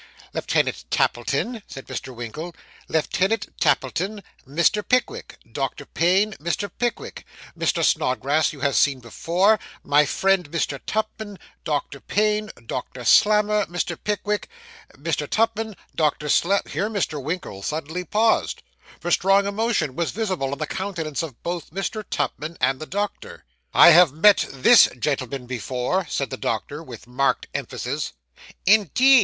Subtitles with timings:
[0.33, 2.11] 'Lieutenant Tappleton,' said Mr.
[2.15, 2.55] Winkle,
[2.87, 4.81] 'Lieutenant Tappleton, Mr.
[4.81, 6.71] Pickwick Doctor Payne, Mr.
[6.79, 7.23] Pickwick
[7.55, 7.85] Mr.
[7.85, 10.79] Snodgrass you have seen before, my friend Mr.
[10.87, 13.95] Tupman, Doctor Payne Doctor Slammer, Mr.
[14.03, 14.49] Pickwick
[14.95, 15.29] Mr.
[15.29, 17.21] Tupman, Doctor Slam' Here Mr.
[17.21, 18.63] Winkle suddenly paused;
[18.99, 22.03] for strong emotion was visible on the countenance both of Mr.
[22.09, 23.45] Tupman and the doctor.
[23.75, 28.13] 'I have met this gentleman before,' said the Doctor, with marked emphasis.
[28.65, 29.11] 'Indeed!